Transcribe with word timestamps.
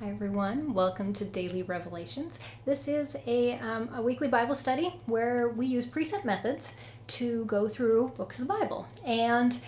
Hi, 0.00 0.08
everyone. 0.08 0.74
Welcome 0.74 1.12
to 1.14 1.24
Daily 1.24 1.62
Revelations. 1.62 2.40
This 2.64 2.88
is 2.88 3.16
a, 3.28 3.56
um, 3.60 3.88
a 3.94 4.02
weekly 4.02 4.26
Bible 4.26 4.56
study 4.56 4.92
where 5.06 5.50
we 5.50 5.66
use 5.66 5.86
precept 5.86 6.24
methods 6.24 6.74
to 7.06 7.44
go 7.44 7.68
through 7.68 8.08
books 8.16 8.40
of 8.40 8.48
the 8.48 8.52
Bible. 8.52 8.88
And 9.06 9.58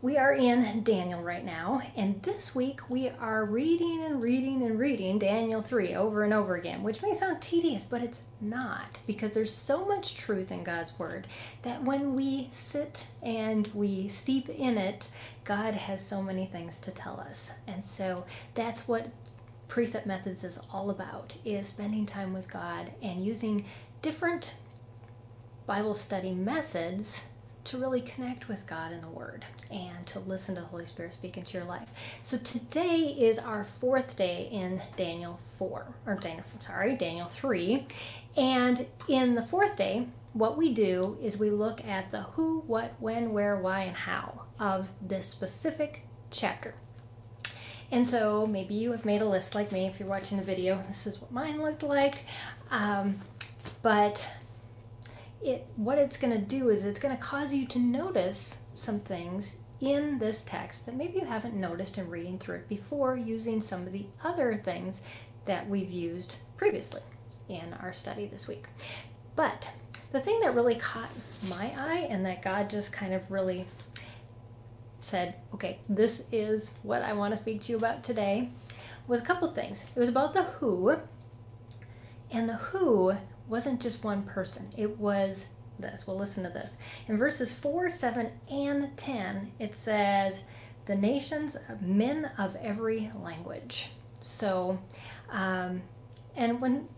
we 0.00 0.16
are 0.16 0.32
in 0.32 0.82
Daniel 0.84 1.20
right 1.22 1.44
now, 1.44 1.82
and 1.96 2.20
this 2.22 2.54
week 2.54 2.88
we 2.88 3.10
are 3.20 3.44
reading 3.44 4.04
and 4.04 4.22
reading 4.22 4.62
and 4.62 4.78
reading 4.78 5.18
Daniel 5.18 5.60
3 5.60 5.94
over 5.94 6.24
and 6.24 6.32
over 6.32 6.56
again, 6.56 6.82
which 6.82 7.02
may 7.02 7.12
sound 7.12 7.42
tedious, 7.42 7.82
but 7.82 8.02
it's 8.02 8.22
not 8.40 9.00
because 9.06 9.34
there's 9.34 9.52
so 9.52 9.84
much 9.84 10.16
truth 10.16 10.50
in 10.50 10.64
God's 10.64 10.98
Word 10.98 11.26
that 11.60 11.82
when 11.82 12.14
we 12.14 12.48
sit 12.50 13.08
and 13.22 13.68
we 13.74 14.08
steep 14.08 14.48
in 14.48 14.78
it, 14.78 15.10
God 15.44 15.74
has 15.74 16.04
so 16.04 16.22
many 16.22 16.46
things 16.46 16.80
to 16.80 16.90
tell 16.90 17.20
us. 17.20 17.52
And 17.66 17.84
so 17.84 18.24
that's 18.54 18.88
what 18.88 19.10
precept 19.68 20.06
methods 20.06 20.44
is 20.44 20.60
all 20.72 20.90
about 20.90 21.36
is 21.44 21.68
spending 21.68 22.06
time 22.06 22.32
with 22.32 22.50
God 22.50 22.92
and 23.02 23.24
using 23.24 23.64
different 24.02 24.56
Bible 25.66 25.94
study 25.94 26.32
methods 26.32 27.26
to 27.64 27.78
really 27.78 28.02
connect 28.02 28.46
with 28.46 28.66
God 28.66 28.92
in 28.92 29.00
the 29.00 29.08
Word 29.08 29.44
and 29.70 30.06
to 30.06 30.20
listen 30.20 30.54
to 30.54 30.60
the 30.60 30.66
Holy 30.66 30.84
Spirit 30.86 31.14
speak 31.14 31.38
into 31.38 31.56
your 31.56 31.66
life. 31.66 31.88
So 32.22 32.36
today 32.36 33.16
is 33.18 33.38
our 33.38 33.64
fourth 33.64 34.16
day 34.16 34.48
in 34.52 34.82
Daniel 34.96 35.40
4, 35.58 35.86
or 36.06 36.14
Daniel, 36.16 36.44
sorry, 36.60 36.94
Daniel 36.94 37.26
3. 37.26 37.86
And 38.36 38.86
in 39.08 39.34
the 39.34 39.42
fourth 39.46 39.76
day, 39.76 40.08
what 40.34 40.58
we 40.58 40.74
do 40.74 41.16
is 41.22 41.38
we 41.38 41.50
look 41.50 41.84
at 41.86 42.10
the 42.10 42.22
who, 42.22 42.60
what, 42.66 42.94
when, 42.98 43.32
where, 43.32 43.56
why, 43.56 43.82
and 43.82 43.96
how 43.96 44.42
of 44.58 44.90
this 45.00 45.26
specific 45.26 46.02
chapter. 46.30 46.74
And 47.94 48.04
so 48.04 48.44
maybe 48.44 48.74
you 48.74 48.90
have 48.90 49.04
made 49.04 49.22
a 49.22 49.24
list 49.24 49.54
like 49.54 49.70
me 49.70 49.86
if 49.86 50.00
you're 50.00 50.08
watching 50.08 50.36
the 50.36 50.42
video. 50.42 50.82
This 50.88 51.06
is 51.06 51.20
what 51.20 51.30
mine 51.30 51.62
looked 51.62 51.84
like. 51.84 52.24
Um, 52.72 53.20
but 53.82 54.28
it, 55.40 55.68
what 55.76 55.98
it's 55.98 56.16
going 56.16 56.32
to 56.32 56.44
do 56.44 56.70
is 56.70 56.84
it's 56.84 56.98
going 56.98 57.16
to 57.16 57.22
cause 57.22 57.54
you 57.54 57.66
to 57.66 57.78
notice 57.78 58.62
some 58.74 58.98
things 58.98 59.58
in 59.80 60.18
this 60.18 60.42
text 60.42 60.86
that 60.86 60.96
maybe 60.96 61.20
you 61.20 61.24
haven't 61.24 61.54
noticed 61.54 61.96
in 61.96 62.10
reading 62.10 62.36
through 62.36 62.56
it 62.56 62.68
before 62.68 63.16
using 63.16 63.62
some 63.62 63.86
of 63.86 63.92
the 63.92 64.06
other 64.24 64.56
things 64.56 65.00
that 65.44 65.68
we've 65.68 65.92
used 65.92 66.38
previously 66.56 67.02
in 67.48 67.74
our 67.80 67.92
study 67.92 68.26
this 68.26 68.48
week. 68.48 68.64
But 69.36 69.70
the 70.10 70.18
thing 70.18 70.40
that 70.40 70.56
really 70.56 70.74
caught 70.74 71.10
my 71.48 71.72
eye 71.78 72.08
and 72.10 72.26
that 72.26 72.42
God 72.42 72.68
just 72.68 72.92
kind 72.92 73.14
of 73.14 73.30
really 73.30 73.66
said, 75.04 75.34
okay, 75.52 75.78
this 75.88 76.26
is 76.32 76.74
what 76.82 77.02
I 77.02 77.12
want 77.12 77.34
to 77.34 77.40
speak 77.40 77.62
to 77.62 77.72
you 77.72 77.78
about 77.78 78.02
today, 78.02 78.50
was 79.06 79.20
a 79.20 79.24
couple 79.24 79.50
things. 79.52 79.84
It 79.94 79.98
was 79.98 80.08
about 80.08 80.34
the 80.34 80.44
who, 80.44 80.96
and 82.30 82.48
the 82.48 82.54
who 82.54 83.14
wasn't 83.48 83.82
just 83.82 84.02
one 84.02 84.22
person, 84.22 84.68
it 84.76 84.98
was 84.98 85.46
this. 85.78 86.06
Well, 86.06 86.16
listen 86.16 86.44
to 86.44 86.50
this. 86.50 86.78
In 87.08 87.16
verses 87.16 87.52
4, 87.52 87.90
7, 87.90 88.30
and 88.50 88.96
10, 88.96 89.52
it 89.58 89.74
says, 89.74 90.44
the 90.86 90.94
nations, 90.94 91.56
of 91.68 91.82
men 91.82 92.30
of 92.38 92.56
every 92.56 93.10
language. 93.14 93.90
So, 94.20 94.78
um, 95.30 95.82
and 96.36 96.60
when 96.60 96.88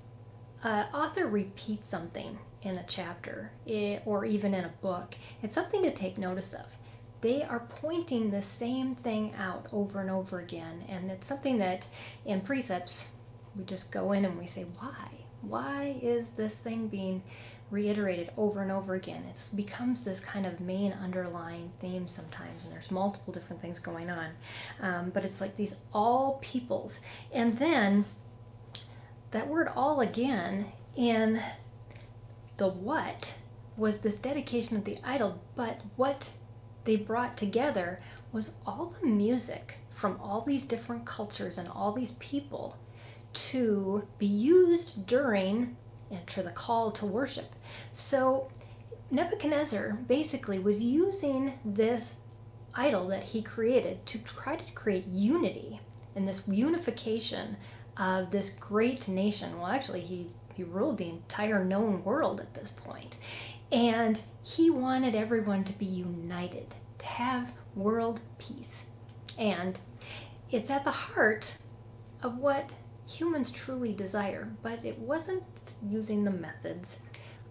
an 0.62 0.86
author 0.92 1.26
repeats 1.26 1.88
something 1.88 2.38
in 2.62 2.76
a 2.76 2.84
chapter 2.88 3.52
it, 3.64 4.02
or 4.04 4.24
even 4.24 4.54
in 4.54 4.64
a 4.64 4.72
book, 4.80 5.14
it's 5.42 5.54
something 5.54 5.82
to 5.82 5.92
take 5.92 6.18
notice 6.18 6.52
of 6.52 6.76
they 7.20 7.42
are 7.42 7.60
pointing 7.68 8.30
the 8.30 8.42
same 8.42 8.94
thing 8.94 9.34
out 9.36 9.66
over 9.72 10.00
and 10.00 10.10
over 10.10 10.40
again. 10.40 10.84
And 10.88 11.10
it's 11.10 11.26
something 11.26 11.58
that 11.58 11.88
in 12.24 12.40
precepts, 12.40 13.12
we 13.56 13.64
just 13.64 13.90
go 13.92 14.12
in 14.12 14.24
and 14.24 14.38
we 14.38 14.46
say, 14.46 14.66
why? 14.78 15.08
Why 15.40 15.96
is 16.02 16.30
this 16.30 16.58
thing 16.58 16.88
being 16.88 17.22
reiterated 17.70 18.30
over 18.36 18.62
and 18.62 18.70
over 18.70 18.94
again? 18.94 19.24
It 19.30 19.48
becomes 19.54 20.04
this 20.04 20.20
kind 20.20 20.46
of 20.46 20.60
main 20.60 20.92
underlying 20.92 21.72
theme 21.80 22.08
sometimes, 22.08 22.64
and 22.64 22.74
there's 22.74 22.90
multiple 22.90 23.32
different 23.32 23.62
things 23.62 23.78
going 23.78 24.10
on. 24.10 24.30
Um, 24.80 25.10
but 25.10 25.24
it's 25.24 25.40
like 25.40 25.56
these 25.56 25.76
all 25.92 26.38
peoples. 26.42 27.00
And 27.32 27.58
then 27.58 28.04
that 29.30 29.46
word 29.46 29.70
all 29.74 30.00
again 30.00 30.66
in 30.96 31.40
the 32.56 32.68
what 32.68 33.36
was 33.76 33.98
this 33.98 34.16
dedication 34.16 34.76
of 34.76 34.84
the 34.84 34.98
idol, 35.04 35.42
but 35.54 35.82
what 35.96 36.30
they 36.86 36.96
brought 36.96 37.36
together 37.36 38.00
was 38.32 38.54
all 38.66 38.94
the 39.00 39.06
music 39.06 39.76
from 39.90 40.18
all 40.20 40.40
these 40.40 40.64
different 40.64 41.04
cultures 41.04 41.58
and 41.58 41.68
all 41.68 41.92
these 41.92 42.12
people 42.12 42.76
to 43.32 44.06
be 44.18 44.26
used 44.26 45.06
during 45.06 45.76
enter 46.10 46.42
the 46.42 46.50
call 46.50 46.90
to 46.92 47.04
worship. 47.06 47.54
So 47.92 48.48
Nebuchadnezzar 49.10 49.98
basically 50.06 50.58
was 50.58 50.82
using 50.82 51.58
this 51.64 52.16
idol 52.74 53.08
that 53.08 53.24
he 53.24 53.42
created 53.42 54.04
to 54.06 54.18
try 54.18 54.56
to 54.56 54.72
create 54.72 55.06
unity 55.06 55.80
and 56.14 56.26
this 56.26 56.46
unification 56.48 57.56
of 57.96 58.30
this 58.30 58.50
great 58.50 59.08
nation. 59.08 59.56
Well, 59.58 59.68
actually, 59.68 60.00
he, 60.00 60.28
he 60.54 60.64
ruled 60.64 60.98
the 60.98 61.08
entire 61.08 61.64
known 61.64 62.04
world 62.04 62.40
at 62.40 62.54
this 62.54 62.70
point. 62.70 63.18
And 63.72 64.22
he 64.42 64.70
wanted 64.70 65.14
everyone 65.14 65.64
to 65.64 65.72
be 65.72 65.86
united, 65.86 66.74
to 66.98 67.06
have 67.06 67.52
world 67.74 68.20
peace. 68.38 68.86
And 69.38 69.78
it's 70.50 70.70
at 70.70 70.84
the 70.84 70.90
heart 70.90 71.58
of 72.22 72.38
what 72.38 72.72
humans 73.08 73.50
truly 73.50 73.92
desire, 73.92 74.48
but 74.62 74.84
it 74.84 74.98
wasn't 74.98 75.44
using 75.88 76.24
the 76.24 76.30
methods 76.30 77.00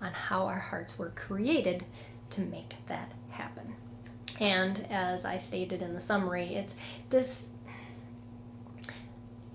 on 0.01 0.13
how 0.13 0.45
our 0.45 0.59
hearts 0.59 0.97
were 0.97 1.11
created 1.11 1.83
to 2.31 2.41
make 2.41 2.75
that 2.87 3.11
happen. 3.29 3.73
And 4.39 4.85
as 4.89 5.25
I 5.25 5.37
stated 5.37 5.81
in 5.81 5.93
the 5.93 6.01
summary, 6.01 6.55
it's 6.55 6.75
this 7.09 7.49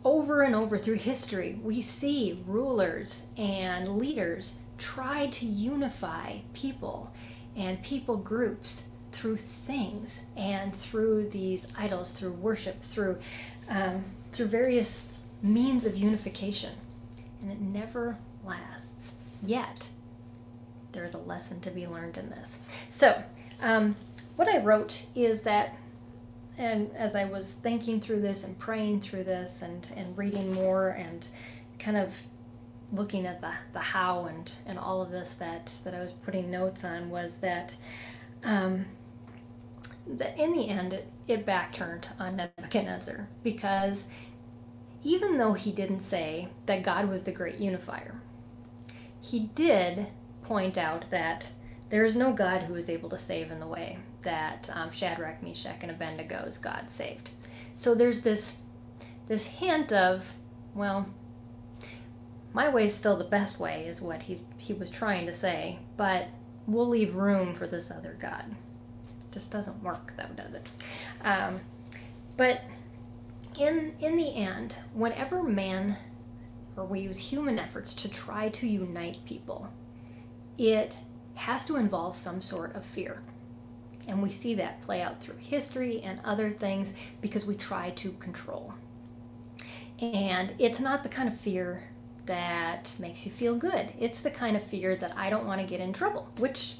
over 0.04 0.42
and 0.42 0.54
over 0.54 0.78
through 0.78 0.94
history, 0.94 1.60
we 1.62 1.82
see 1.82 2.42
rulers 2.46 3.26
and 3.36 3.86
leaders 3.86 4.58
try 4.80 5.26
to 5.26 5.46
unify 5.46 6.38
people 6.54 7.12
and 7.56 7.80
people 7.82 8.16
groups 8.16 8.88
through 9.12 9.36
things 9.36 10.22
and 10.36 10.74
through 10.74 11.28
these 11.28 11.68
idols, 11.76 12.12
through 12.12 12.32
worship, 12.32 12.80
through 12.80 13.18
um, 13.68 14.04
through 14.32 14.46
various 14.46 15.06
means 15.42 15.84
of 15.84 15.96
unification, 15.96 16.72
and 17.40 17.50
it 17.50 17.60
never 17.60 18.16
lasts. 18.44 19.16
Yet, 19.42 19.88
there 20.92 21.04
is 21.04 21.14
a 21.14 21.18
lesson 21.18 21.60
to 21.60 21.70
be 21.70 21.86
learned 21.86 22.16
in 22.18 22.30
this. 22.30 22.60
So, 22.88 23.22
um, 23.60 23.96
what 24.36 24.48
I 24.48 24.58
wrote 24.58 25.06
is 25.14 25.42
that, 25.42 25.76
and 26.58 26.90
as 26.96 27.14
I 27.14 27.24
was 27.24 27.54
thinking 27.54 28.00
through 28.00 28.20
this 28.20 28.44
and 28.44 28.58
praying 28.58 29.00
through 29.00 29.24
this 29.24 29.62
and 29.62 29.90
and 29.96 30.16
reading 30.16 30.52
more 30.52 30.90
and 30.90 31.28
kind 31.78 31.96
of 31.96 32.14
looking 32.92 33.26
at 33.26 33.40
the, 33.40 33.52
the 33.72 33.80
how 33.80 34.26
and, 34.26 34.52
and 34.66 34.78
all 34.78 35.02
of 35.02 35.10
this 35.10 35.34
that, 35.34 35.74
that 35.84 35.94
I 35.94 36.00
was 36.00 36.12
putting 36.12 36.50
notes 36.50 36.84
on 36.84 37.10
was 37.10 37.36
that, 37.36 37.76
um, 38.44 38.86
that 40.06 40.38
in 40.38 40.52
the 40.52 40.68
end 40.68 40.92
it, 40.94 41.10
it 41.28 41.46
backturned 41.46 42.08
on 42.18 42.36
Nebuchadnezzar 42.36 43.28
because 43.44 44.08
even 45.04 45.38
though 45.38 45.54
he 45.54 45.72
didn't 45.72 46.00
say 46.00 46.48
that 46.66 46.82
God 46.82 47.08
was 47.08 47.24
the 47.24 47.32
great 47.32 47.60
unifier, 47.60 48.20
he 49.20 49.40
did 49.54 50.08
point 50.42 50.78
out 50.78 51.10
that 51.10 51.52
there 51.90 52.04
is 52.04 52.16
no 52.16 52.32
God 52.32 52.62
who 52.62 52.74
is 52.74 52.90
able 52.90 53.10
to 53.10 53.18
save 53.18 53.50
in 53.50 53.60
the 53.60 53.66
way 53.66 53.98
that 54.22 54.70
um, 54.74 54.90
Shadrach, 54.90 55.42
Meshach, 55.42 55.78
and 55.82 55.92
Abednego's 55.92 56.58
God 56.58 56.90
saved. 56.90 57.30
So 57.74 57.94
there's 57.94 58.22
this 58.22 58.58
this 59.28 59.46
hint 59.46 59.92
of, 59.92 60.34
well, 60.74 61.06
my 62.52 62.68
way 62.68 62.84
is 62.84 62.94
still 62.94 63.16
the 63.16 63.24
best 63.24 63.60
way, 63.60 63.86
is 63.86 64.02
what 64.02 64.22
he, 64.22 64.40
he 64.58 64.72
was 64.72 64.90
trying 64.90 65.26
to 65.26 65.32
say, 65.32 65.78
but 65.96 66.26
we'll 66.66 66.88
leave 66.88 67.14
room 67.14 67.54
for 67.54 67.66
this 67.66 67.90
other 67.90 68.16
God. 68.20 68.44
Just 69.30 69.52
doesn't 69.52 69.82
work, 69.82 70.12
though, 70.16 70.42
does 70.42 70.54
it? 70.54 70.68
Um, 71.22 71.60
but 72.36 72.62
in, 73.58 73.94
in 74.00 74.16
the 74.16 74.34
end, 74.34 74.76
whenever 74.94 75.42
man, 75.42 75.96
or 76.76 76.84
we 76.84 77.00
use 77.00 77.18
human 77.18 77.58
efforts 77.58 77.94
to 77.94 78.08
try 78.08 78.48
to 78.48 78.66
unite 78.66 79.18
people, 79.24 79.68
it 80.58 80.98
has 81.34 81.64
to 81.66 81.76
involve 81.76 82.16
some 82.16 82.42
sort 82.42 82.74
of 82.74 82.84
fear. 82.84 83.22
And 84.08 84.22
we 84.22 84.30
see 84.30 84.54
that 84.54 84.80
play 84.80 85.02
out 85.02 85.20
through 85.20 85.36
history 85.36 86.00
and 86.02 86.20
other 86.24 86.50
things 86.50 86.94
because 87.20 87.46
we 87.46 87.54
try 87.54 87.90
to 87.90 88.12
control. 88.12 88.74
And 90.00 90.54
it's 90.58 90.80
not 90.80 91.02
the 91.02 91.08
kind 91.08 91.28
of 91.28 91.38
fear 91.38 91.84
that 92.26 92.94
makes 92.98 93.24
you 93.24 93.32
feel 93.32 93.56
good. 93.56 93.92
It's 93.98 94.20
the 94.20 94.30
kind 94.30 94.56
of 94.56 94.62
fear 94.62 94.96
that 94.96 95.16
I 95.16 95.30
don't 95.30 95.46
want 95.46 95.60
to 95.60 95.66
get 95.66 95.80
in 95.80 95.92
trouble, 95.92 96.28
which 96.38 96.74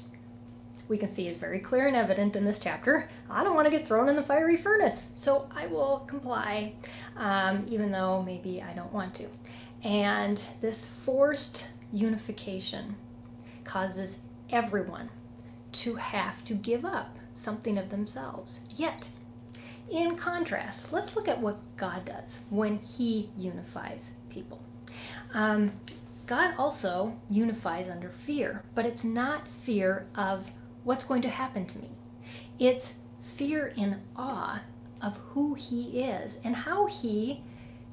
we 0.87 0.97
can 0.97 1.09
see 1.09 1.27
is 1.27 1.37
very 1.37 1.59
clear 1.59 1.87
and 1.87 1.95
evident 1.95 2.35
in 2.35 2.43
this 2.43 2.59
chapter. 2.59 3.07
I 3.29 3.43
don't 3.43 3.55
want 3.55 3.65
to 3.65 3.71
get 3.71 3.87
thrown 3.87 4.09
in 4.09 4.15
the 4.15 4.23
fiery 4.23 4.57
furnace, 4.57 5.11
so 5.13 5.47
I 5.55 5.67
will 5.67 5.99
comply, 5.99 6.73
um, 7.15 7.65
even 7.69 7.91
though 7.91 8.21
maybe 8.21 8.61
I 8.61 8.73
don't 8.73 8.91
want 8.91 9.13
to. 9.15 9.27
And 9.83 10.37
this 10.59 10.87
forced 10.87 11.69
unification 11.93 12.95
causes 13.63 14.19
everyone 14.49 15.09
to 15.71 15.95
have 15.95 16.43
to 16.45 16.53
give 16.53 16.83
up 16.83 17.17
something 17.33 17.77
of 17.77 17.89
themselves. 17.89 18.65
Yet, 18.75 19.09
in 19.89 20.15
contrast, 20.15 20.91
let's 20.91 21.15
look 21.15 21.27
at 21.27 21.39
what 21.39 21.59
God 21.77 22.05
does 22.05 22.45
when 22.49 22.77
He 22.79 23.29
unifies 23.37 24.11
people. 24.29 24.61
Um, 25.33 25.71
God 26.27 26.53
also 26.57 27.13
unifies 27.29 27.89
under 27.89 28.09
fear, 28.09 28.63
but 28.75 28.85
it's 28.85 29.03
not 29.03 29.47
fear 29.47 30.05
of 30.15 30.49
what's 30.83 31.03
going 31.03 31.21
to 31.23 31.29
happen 31.29 31.65
to 31.65 31.79
me. 31.79 31.89
It's 32.59 32.93
fear 33.35 33.73
in 33.75 34.01
awe 34.15 34.61
of 35.01 35.17
who 35.17 35.55
He 35.55 36.03
is 36.03 36.39
and 36.43 36.55
how 36.55 36.87
He 36.87 37.43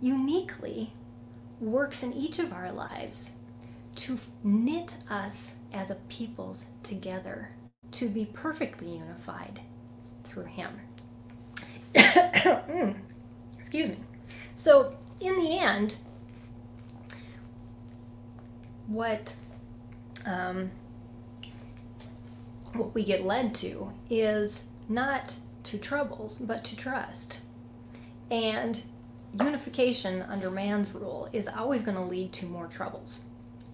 uniquely 0.01 0.93
works 1.61 2.03
in 2.03 2.13
each 2.13 2.39
of 2.39 2.53
our 2.53 2.71
lives 2.71 3.33
to 3.97 4.19
knit 4.45 4.95
us 5.11 5.57
as 5.73 5.91
a 5.91 5.97
peoples 6.09 6.67
together 6.83 7.51
to 7.91 8.09
be 8.09 8.27
perfectly 8.27 8.91
unified 8.91 9.61
through 10.23 10.45
Him. 10.45 10.71
Excuse 13.59 13.89
me. 13.91 13.99
So, 14.55 14.97
in 15.21 15.37
the 15.37 15.59
end, 15.59 15.97
what 18.89 19.37
um, 20.27 20.71
what 22.73 22.95
we 22.95 23.05
get 23.05 23.23
led 23.23 23.55
to 23.57 23.93
is 24.11 24.65
not 24.89 25.37
to 25.65 25.79
troubles, 25.79 26.39
but 26.39 26.65
to 26.65 26.77
trust. 26.77 27.41
And 28.31 28.83
unification 29.33 30.23
under 30.23 30.51
man's 30.51 30.93
rule 30.95 31.29
is 31.33 31.49
always 31.49 31.83
going 31.83 31.97
to 31.97 32.03
lead 32.03 32.33
to 32.35 32.47
more 32.47 32.67
troubles. 32.67 33.25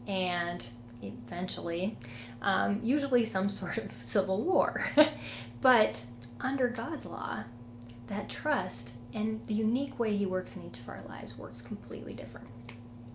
And 0.06 0.69
eventually, 1.02 1.96
um, 2.43 2.81
usually 2.82 3.25
some 3.25 3.49
sort 3.49 3.78
of 3.78 3.93
civil 3.93 4.43
war. 4.43 4.84
but 5.61 6.05
under 6.40 6.69
God's 6.69 7.06
law, 7.06 7.44
that 8.08 8.28
trust 8.28 8.96
and 9.14 9.40
the 9.46 9.55
unique 9.55 9.99
way 9.99 10.16
He 10.16 10.26
works 10.26 10.56
in 10.56 10.64
each 10.64 10.81
of 10.81 10.88
our 10.88 11.02
lives 11.08 11.38
works 11.38 11.62
completely 11.62 12.14
different. 12.14 12.49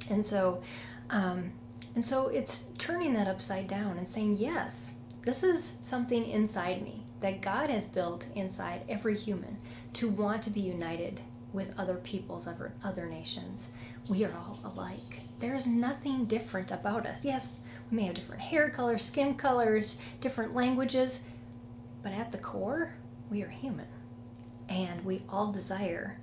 And 0.09 0.25
so, 0.25 0.63
um, 1.09 1.51
and 1.95 2.05
so 2.05 2.27
it's 2.27 2.67
turning 2.77 3.13
that 3.13 3.27
upside 3.27 3.67
down 3.67 3.97
and 3.97 4.07
saying, 4.07 4.37
yes, 4.37 4.93
this 5.25 5.43
is 5.43 5.77
something 5.81 6.25
inside 6.25 6.81
me 6.81 7.03
that 7.21 7.41
God 7.41 7.69
has 7.69 7.83
built 7.83 8.27
inside 8.35 8.83
every 8.87 9.17
human 9.17 9.57
to 9.93 10.09
want 10.09 10.41
to 10.43 10.49
be 10.49 10.61
united 10.61 11.21
with 11.51 11.77
other 11.79 11.95
peoples, 11.95 12.47
of 12.47 12.61
other 12.83 13.07
nations. 13.07 13.71
We 14.09 14.23
are 14.23 14.33
all 14.33 14.59
alike. 14.63 15.19
There's 15.39 15.67
nothing 15.67 16.25
different 16.25 16.71
about 16.71 17.05
us. 17.05 17.25
Yes, 17.25 17.59
we 17.89 17.97
may 17.97 18.03
have 18.03 18.15
different 18.15 18.41
hair 18.41 18.69
colors, 18.69 19.03
skin 19.03 19.35
colors, 19.35 19.97
different 20.21 20.53
languages, 20.53 21.25
but 22.03 22.13
at 22.13 22.31
the 22.31 22.37
core, 22.37 22.93
we 23.29 23.43
are 23.43 23.49
human. 23.49 23.87
And 24.69 25.03
we 25.03 25.23
all 25.27 25.51
desire 25.51 26.19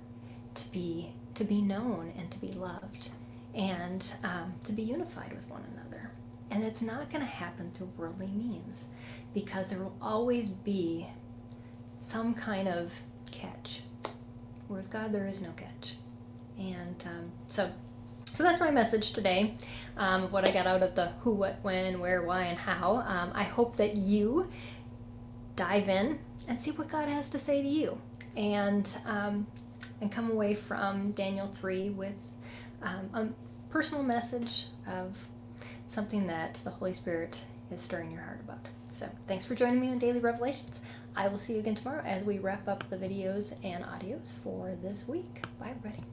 to 0.55 0.71
be 0.71 1.13
to 1.35 1.43
be 1.43 1.61
known 1.61 2.11
and 2.17 2.31
to 2.31 2.41
be 2.41 2.47
loved 2.47 3.11
and 3.57 4.13
um, 4.23 4.53
to 4.63 4.71
be 4.71 4.83
unified 4.83 5.33
with 5.33 5.49
one 5.49 5.63
another. 5.73 6.11
And 6.51 6.63
it's 6.63 6.81
not 6.81 7.09
going 7.09 7.21
to 7.21 7.29
happen 7.29 7.71
through 7.73 7.91
worldly 7.97 8.27
means 8.27 8.85
because 9.33 9.69
there 9.69 9.79
will 9.79 9.97
always 10.01 10.47
be 10.47 11.07
some 11.99 12.33
kind 12.33 12.69
of 12.69 12.93
catch. 13.31 13.81
With 14.69 14.89
God, 14.89 15.11
there 15.11 15.27
is 15.27 15.41
no 15.41 15.51
catch. 15.51 15.95
And 16.57 17.03
um, 17.05 17.31
so, 17.47 17.69
so 18.25 18.43
that's 18.43 18.59
my 18.59 18.71
message 18.71 19.11
today 19.11 19.55
um, 19.97 20.23
of 20.23 20.31
what 20.31 20.47
I 20.47 20.51
got 20.51 20.67
out 20.67 20.83
of 20.83 20.95
the 20.95 21.07
who, 21.21 21.31
what, 21.31 21.59
when, 21.63 21.99
where, 21.99 22.21
why, 22.21 22.43
and 22.43 22.57
how. 22.57 22.97
Um, 23.07 23.31
I 23.33 23.43
hope 23.43 23.77
that 23.77 23.97
you 23.97 24.49
dive 25.55 25.89
in 25.89 26.19
and 26.47 26.59
see 26.59 26.71
what 26.71 26.89
God 26.89 27.09
has 27.09 27.29
to 27.29 27.39
say 27.39 27.61
to 27.61 27.67
you, 27.67 27.99
and 28.35 28.97
um, 29.05 29.47
and 30.01 30.11
come 30.11 30.29
away 30.31 30.53
from 30.53 31.11
Daniel 31.11 31.47
three 31.47 31.89
with 31.89 32.15
um, 32.81 33.09
a 33.13 33.71
personal 33.71 34.03
message 34.03 34.65
of 34.87 35.17
something 35.87 36.27
that 36.27 36.55
the 36.63 36.69
Holy 36.69 36.93
Spirit 36.93 37.43
is 37.71 37.81
stirring 37.81 38.11
your 38.11 38.21
heart 38.21 38.39
about. 38.41 38.67
So, 38.89 39.09
thanks 39.27 39.43
for 39.45 39.55
joining 39.55 39.81
me 39.81 39.89
on 39.89 39.99
Daily 39.99 40.19
Revelations. 40.19 40.81
I 41.15 41.27
will 41.27 41.37
see 41.37 41.53
you 41.53 41.59
again 41.59 41.75
tomorrow 41.75 42.03
as 42.05 42.23
we 42.23 42.39
wrap 42.39 42.67
up 42.67 42.87
the 42.89 42.97
videos 42.97 43.53
and 43.63 43.83
audios 43.83 44.41
for 44.43 44.75
this 44.81 45.07
week. 45.07 45.41
Bye, 45.59 45.71
everybody. 45.71 46.03